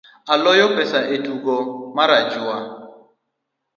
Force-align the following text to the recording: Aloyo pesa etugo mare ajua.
Aloyo 0.33 0.65
pesa 0.75 0.99
etugo 1.15 1.55
mare 1.95 2.13
ajua. 2.21 2.57